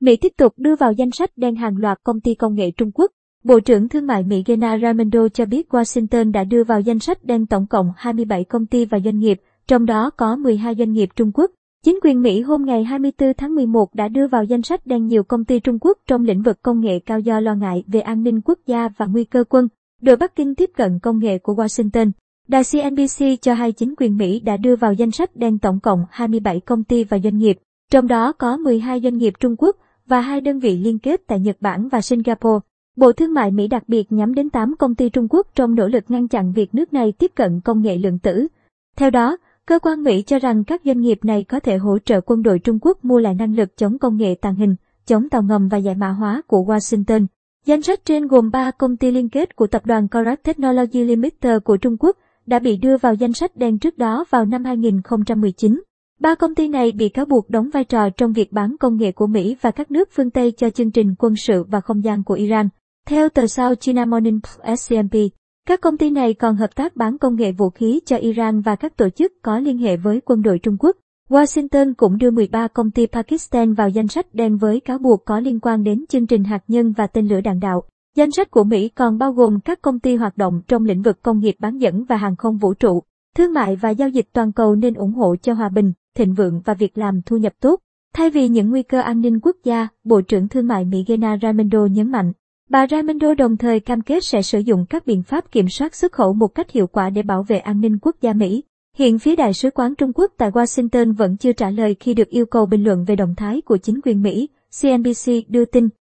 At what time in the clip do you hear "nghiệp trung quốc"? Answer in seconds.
10.92-11.50, 29.16-29.76